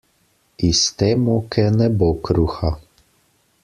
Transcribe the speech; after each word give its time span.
Iz 0.69 0.81
te 0.97 1.09
moke 1.25 1.63
ne 1.77 1.87
bo 1.97 2.09
kruha. 2.23 2.69